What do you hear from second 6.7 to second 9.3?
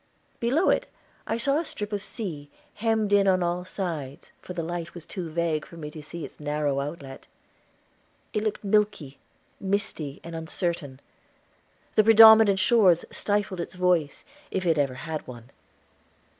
outlet. It looked milky,